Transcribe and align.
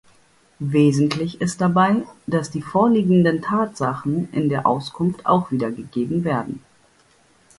Wesentlich 0.57 1.41
ist 1.41 1.61
dabei, 1.61 2.07
dass 2.25 2.49
die 2.49 2.63
vorliegenden 2.63 3.43
Tatsachen 3.43 4.29
in 4.33 4.49
der 4.49 4.65
Auskunft 4.65 5.27
auch 5.27 5.51
wiedergegeben 5.51 6.23
werden. 6.23 6.63